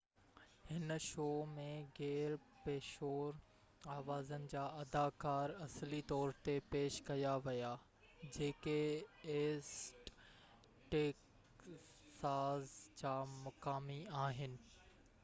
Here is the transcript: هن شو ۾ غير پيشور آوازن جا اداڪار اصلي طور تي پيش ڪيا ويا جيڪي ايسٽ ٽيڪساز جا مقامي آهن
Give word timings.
هن 0.67 0.91
شو 1.07 1.25
۾ 1.55 1.63
غير 1.97 2.37
پيشور 2.61 3.35
آوازن 3.95 4.47
جا 4.53 4.63
اداڪار 4.85 5.53
اصلي 5.67 5.99
طور 6.13 6.33
تي 6.49 6.55
پيش 6.75 6.97
ڪيا 7.09 7.35
ويا 7.49 7.69
جيڪي 8.37 8.77
ايسٽ 9.35 10.11
ٽيڪساز 10.95 12.75
جا 13.03 13.15
مقامي 13.35 13.99
آهن 14.29 14.61